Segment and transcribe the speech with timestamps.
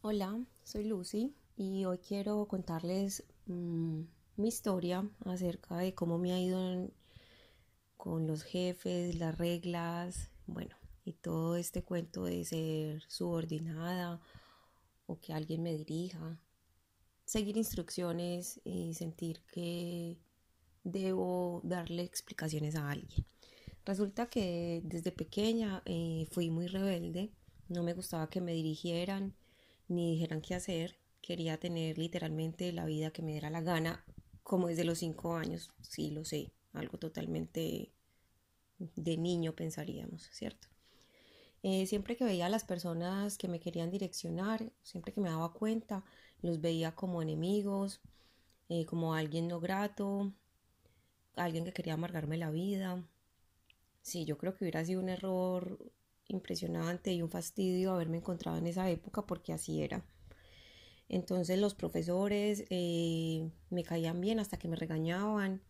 [0.00, 4.02] Hola, soy Lucy y hoy quiero contarles mm,
[4.36, 6.88] mi historia acerca de cómo me ha ido
[7.96, 14.20] con los jefes, las reglas, bueno, y todo este cuento de ser subordinada
[15.06, 16.40] o que alguien me dirija,
[17.24, 20.16] seguir instrucciones y sentir que
[20.84, 23.26] debo darle explicaciones a alguien.
[23.84, 27.32] Resulta que desde pequeña eh, fui muy rebelde,
[27.68, 29.34] no me gustaba que me dirigieran
[29.88, 34.04] ni dijeran qué hacer, quería tener literalmente la vida que me diera la gana,
[34.42, 37.92] como desde los cinco años, sí lo sé, algo totalmente
[38.78, 40.68] de niño pensaríamos, ¿cierto?
[41.62, 45.52] Eh, siempre que veía a las personas que me querían direccionar, siempre que me daba
[45.52, 46.04] cuenta,
[46.40, 48.00] los veía como enemigos,
[48.68, 50.32] eh, como alguien no grato,
[51.34, 53.04] alguien que quería amargarme la vida.
[54.02, 55.92] Sí, yo creo que hubiera sido un error
[56.28, 60.04] impresionante y un fastidio haberme encontrado en esa época porque así era.
[61.08, 65.62] Entonces los profesores eh, me caían bien hasta que me regañaban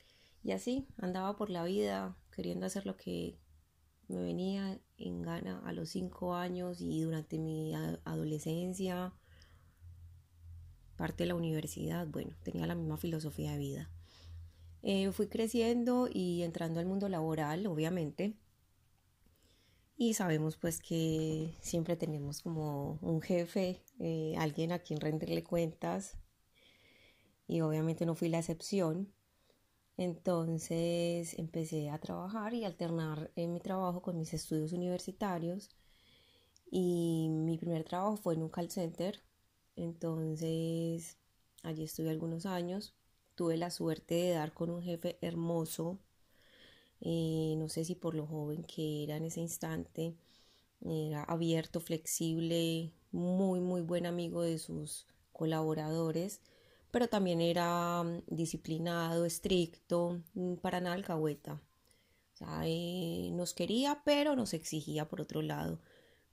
[0.43, 3.39] y así andaba por la vida queriendo hacer lo que
[4.09, 9.13] me venía en gana a los cinco años y durante mi adolescencia,
[10.97, 13.91] parte de la universidad, bueno, tenía la misma filosofía de vida.
[14.83, 18.35] Eh, fui creciendo y entrando al mundo laboral, obviamente,
[19.99, 26.17] y sabemos pues que siempre tenemos como un jefe, eh, alguien a quien rendirle cuentas,
[27.49, 29.13] y obviamente no fui la excepción.
[29.97, 35.71] Entonces empecé a trabajar y alternar en mi trabajo con mis estudios universitarios
[36.71, 39.21] y mi primer trabajo fue en un call center.
[39.75, 41.19] Entonces
[41.65, 42.95] allí estuve algunos años.
[43.35, 45.99] Tuve la suerte de dar con un jefe hermoso.
[47.01, 50.17] Eh, no sé si por lo joven que era en ese instante.
[50.85, 56.41] Era abierto, flexible, muy, muy buen amigo de sus colaboradores
[56.91, 61.61] pero también era mm, disciplinado, estricto, mm, para nada alcahueta.
[62.35, 65.81] O sea, eh, nos quería, pero nos exigía por otro lado.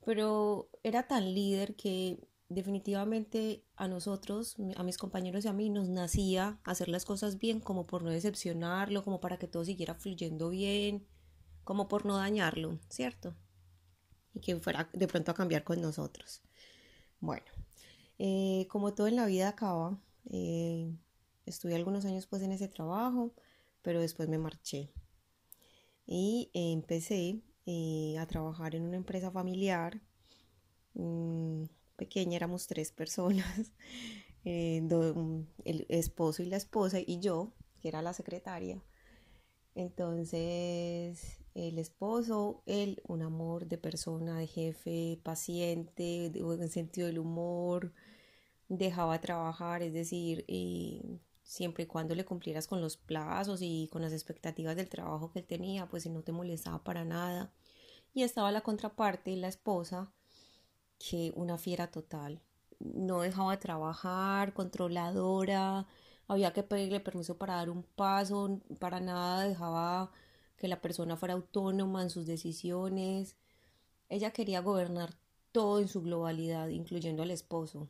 [0.05, 2.19] Pero era tan líder que
[2.49, 7.59] definitivamente a nosotros, a mis compañeros y a mí, nos nacía hacer las cosas bien,
[7.59, 11.05] como por no decepcionarlo, como para que todo siguiera fluyendo bien,
[11.63, 13.35] como por no dañarlo, ¿cierto?
[14.33, 16.41] Y que fuera de pronto a cambiar con nosotros.
[17.19, 17.45] Bueno,
[18.19, 20.93] eh, como todo en la vida acaba, eh,
[21.45, 23.33] estuve algunos años pues en ese trabajo,
[23.81, 24.91] pero después me marché
[26.05, 30.01] y empecé eh, a trabajar en una empresa familiar
[30.93, 31.63] mm,
[31.95, 33.71] pequeña, éramos tres personas,
[34.45, 34.81] eh,
[35.65, 38.83] el esposo y la esposa y yo, que era la secretaria.
[39.75, 47.19] Entonces, el esposo, él, un amor de persona, de jefe, paciente, de buen sentido del
[47.19, 47.93] humor,
[48.69, 54.01] dejaba trabajar, es decir, eh, siempre y cuando le cumplieras con los plazos y con
[54.01, 57.53] las expectativas del trabajo que él tenía, pues no te molestaba para nada.
[58.13, 60.11] Y estaba la contraparte, la esposa,
[60.99, 62.41] que una fiera total.
[62.79, 65.87] No dejaba trabajar, controladora,
[66.27, 70.11] había que pedirle permiso para dar un paso, para nada dejaba
[70.57, 73.35] que la persona fuera autónoma en sus decisiones.
[74.09, 75.13] Ella quería gobernar
[75.51, 77.87] todo en su globalidad, incluyendo al esposo.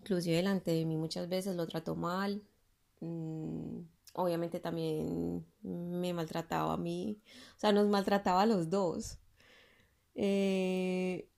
[0.00, 2.42] Inclusive delante de mí muchas veces lo trató mal.
[3.00, 3.80] Mm,
[4.14, 7.18] obviamente también me maltrataba a mí.
[7.56, 9.18] O sea, nos maltrataba a los dos.
[10.20, 11.28] Eh,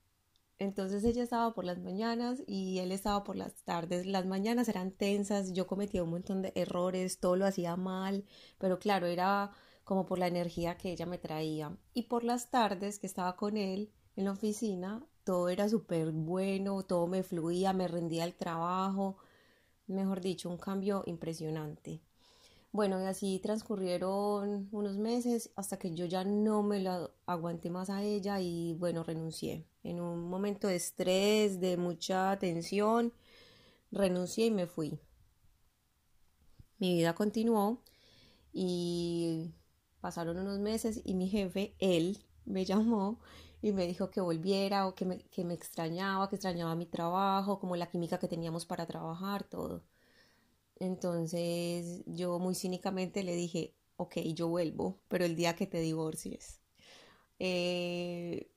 [0.59, 4.07] entonces ella estaba por las mañanas y él estaba por las tardes.
[4.07, 8.25] Las mañanas eran tensas, yo cometía un montón de errores, todo lo hacía mal,
[8.59, 9.53] pero claro, era
[9.85, 11.77] como por la energía que ella me traía.
[11.95, 16.83] Y por las tardes que estaba con él en la oficina, todo era súper bueno,
[16.85, 19.19] todo me fluía, me rendía el trabajo,
[19.89, 22.01] mejor dicho, un cambio impresionante.
[22.73, 27.91] Bueno, y así transcurrieron unos meses hasta que yo ya no me la aguanté más
[27.91, 29.67] a ella y bueno, renuncié.
[29.83, 33.13] En un momento de estrés, de mucha tensión,
[33.93, 35.01] renuncié y me fui.
[36.79, 37.83] Mi vida continuó
[38.53, 39.53] y
[40.01, 43.21] pasaron unos meses y mi jefe, él, me llamó
[43.63, 47.59] y me dijo que volviera o que me, que me extrañaba, que extrañaba mi trabajo,
[47.61, 49.83] como la química que teníamos para trabajar, todo.
[50.81, 56.61] Entonces yo muy cínicamente le dije, ok, yo vuelvo, pero el día que te divorcies.
[57.39, 58.51] Eh,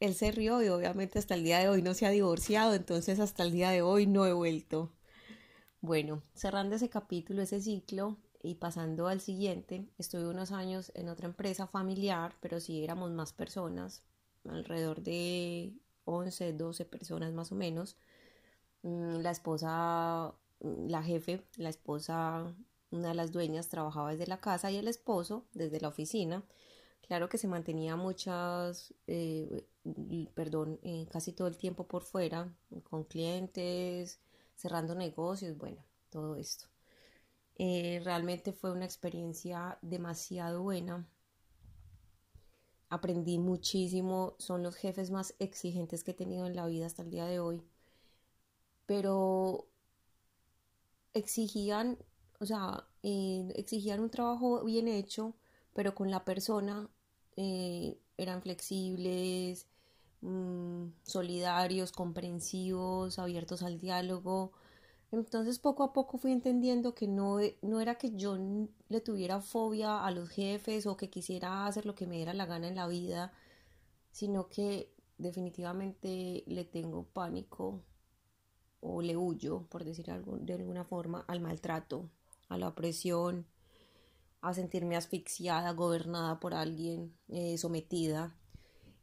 [0.00, 3.20] él se rió y obviamente hasta el día de hoy no se ha divorciado, entonces
[3.20, 4.92] hasta el día de hoy no he vuelto.
[5.80, 11.26] Bueno, cerrando ese capítulo, ese ciclo y pasando al siguiente, estuve unos años en otra
[11.26, 14.02] empresa familiar, pero sí éramos más personas,
[14.44, 15.72] alrededor de
[16.04, 17.96] 11, 12 personas más o menos.
[18.82, 22.54] Mm, la esposa, la jefe, la esposa,
[22.90, 26.44] una de las dueñas trabajaba desde la casa y el esposo desde la oficina.
[27.02, 29.66] Claro que se mantenía muchas, eh,
[30.34, 34.20] perdón, eh, casi todo el tiempo por fuera, con clientes,
[34.54, 36.66] cerrando negocios, bueno, todo esto.
[37.56, 41.08] Eh, realmente fue una experiencia demasiado buena.
[42.90, 47.10] Aprendí muchísimo, son los jefes más exigentes que he tenido en la vida hasta el
[47.10, 47.62] día de hoy,
[48.86, 49.68] pero
[51.18, 51.98] exigían,
[52.40, 55.34] o sea, eh, exigían un trabajo bien hecho,
[55.74, 56.88] pero con la persona
[57.36, 59.66] eh, eran flexibles,
[60.22, 64.52] mm, solidarios, comprensivos, abiertos al diálogo,
[65.10, 68.36] entonces poco a poco fui entendiendo que no, no era que yo
[68.88, 72.46] le tuviera fobia a los jefes o que quisiera hacer lo que me diera la
[72.46, 73.32] gana en la vida,
[74.12, 77.82] sino que definitivamente le tengo pánico
[78.80, 82.08] o le huyo, por decir algo, de alguna forma, al maltrato,
[82.48, 83.46] a la opresión,
[84.40, 88.34] a sentirme asfixiada, gobernada por alguien, eh, sometida.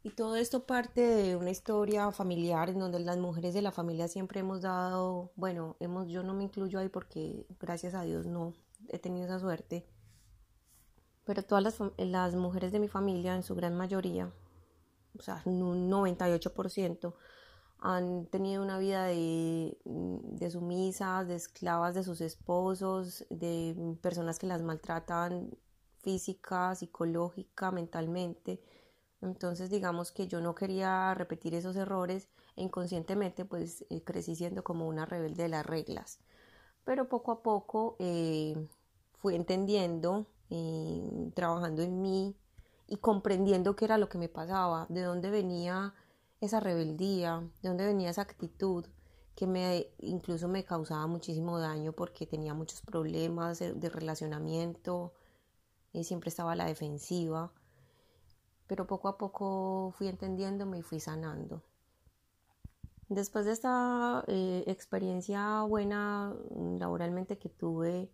[0.02, 4.08] Y todo esto parte de una historia familiar en donde las mujeres de la familia
[4.08, 8.54] siempre hemos dado, bueno, hemos, yo no me incluyo ahí porque gracias a Dios no
[8.88, 9.84] he tenido esa suerte,
[11.24, 14.32] pero todas las, las mujeres de mi familia, en su gran mayoría,
[15.18, 17.14] o sea, un 98%,
[17.78, 24.46] han tenido una vida de, de sumisas, de esclavas de sus esposos, de personas que
[24.46, 25.56] las maltratan
[26.02, 28.60] física, psicológica, mentalmente
[29.22, 34.62] entonces digamos que yo no quería repetir esos errores e inconscientemente pues eh, crecí siendo
[34.62, 36.18] como una rebelde de las reglas.
[36.84, 38.54] Pero poco a poco eh,
[39.14, 42.36] fui entendiendo, eh, trabajando en mí
[42.86, 45.94] y comprendiendo qué era lo que me pasaba, de dónde venía
[46.40, 48.86] esa rebeldía, de dónde venía esa actitud
[49.34, 55.12] que me incluso me causaba muchísimo daño porque tenía muchos problemas de, relacionamiento,
[55.92, 57.52] y siempre estaba a la defensiva
[58.66, 61.62] pero poco a poco fui entendiéndome y fui sanando.
[63.08, 68.10] Después de esta eh, experiencia buena mm, laboralmente que tuve,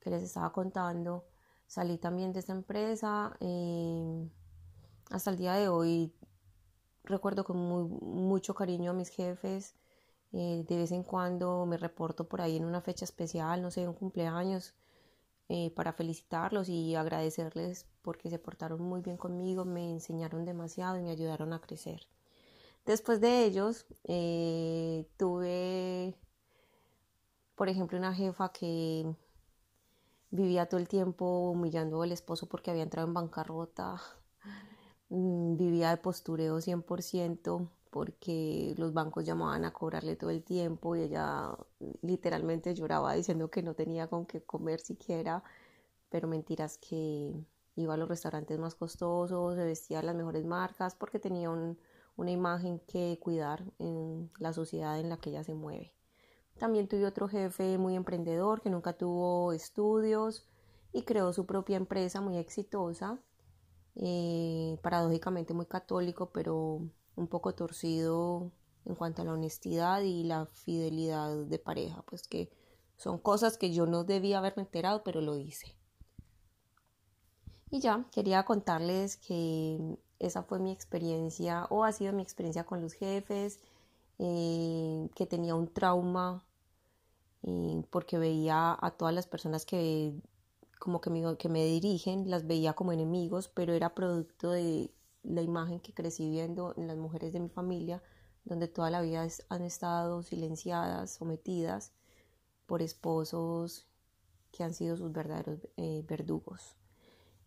[0.00, 1.26] que les estaba contando,
[1.66, 3.36] salí también de esta empresa.
[3.40, 4.28] Eh,
[5.10, 6.14] hasta el día de hoy
[7.06, 9.74] recuerdo con mucho cariño a mis jefes.
[10.32, 13.88] Eh, de vez en cuando me reporto por ahí en una fecha especial, no sé,
[13.88, 14.74] un cumpleaños,
[15.76, 21.10] para felicitarlos y agradecerles porque se portaron muy bien conmigo, me enseñaron demasiado y me
[21.10, 22.08] ayudaron a crecer.
[22.86, 26.14] Después de ellos, eh, tuve,
[27.56, 29.12] por ejemplo, una jefa que
[30.30, 34.00] vivía todo el tiempo humillando al esposo porque había entrado en bancarrota,
[35.08, 41.56] vivía de postureo 100% porque los bancos llamaban a cobrarle todo el tiempo y ella
[42.02, 45.42] literalmente lloraba diciendo que no tenía con qué comer siquiera,
[46.10, 47.34] pero mentiras que
[47.74, 52.80] iba a los restaurantes más costosos, se vestía las mejores marcas porque tenía una imagen
[52.80, 55.94] que cuidar en la sociedad en la que ella se mueve.
[56.58, 60.46] También tuve otro jefe muy emprendedor que nunca tuvo estudios
[60.92, 63.18] y creó su propia empresa muy exitosa,
[63.96, 66.80] eh, paradójicamente muy católico, pero
[67.16, 68.52] un poco torcido
[68.84, 72.50] en cuanto a la honestidad y la fidelidad de pareja, pues que
[72.96, 75.76] son cosas que yo no debía haberme enterado, pero lo hice.
[77.70, 82.80] Y ya, quería contarles que esa fue mi experiencia o ha sido mi experiencia con
[82.80, 83.58] los jefes,
[84.18, 86.42] eh, que tenía un trauma
[87.42, 90.14] eh, porque veía a todas las personas que
[90.78, 94.92] como que me, dirigen, las veía como enemigos, pero era producto de
[95.22, 98.02] la imagen que crecí viendo en las mujeres de mi familia,
[98.44, 101.92] donde toda la vida han estado silenciadas, sometidas
[102.66, 103.86] por esposos
[104.52, 106.76] que han sido sus verdaderos eh, verdugos.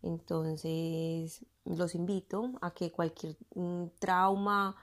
[0.01, 3.38] Entonces, los invito a que cualquier
[4.00, 4.75] trauma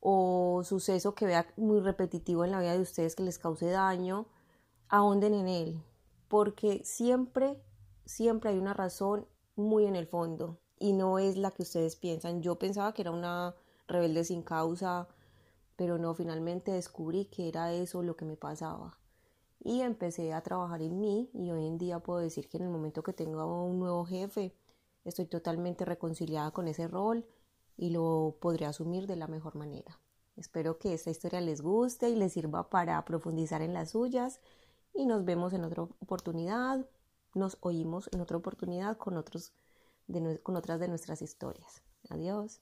[0.00, 4.26] o suceso que vea muy repetitivo en la vida de ustedes que les cause daño,
[4.88, 5.82] ahonden en él,
[6.28, 7.60] porque siempre,
[8.04, 12.42] siempre hay una razón muy en el fondo y no es la que ustedes piensan.
[12.42, 13.54] Yo pensaba que era una
[13.86, 15.08] rebelde sin causa,
[15.76, 18.98] pero no, finalmente descubrí que era eso lo que me pasaba
[19.60, 22.70] y empecé a trabajar en mí y hoy en día puedo decir que en el
[22.70, 24.54] momento que tengo un nuevo jefe
[25.04, 27.26] estoy totalmente reconciliada con ese rol
[27.76, 30.00] y lo podré asumir de la mejor manera.
[30.36, 34.40] Espero que esta historia les guste y les sirva para profundizar en las suyas
[34.98, 36.84] y nos vemos en otra oportunidad,
[37.32, 39.52] nos oímos en otra oportunidad con, otros
[40.42, 41.84] con otras de nuestras historias.
[42.10, 42.60] Adiós.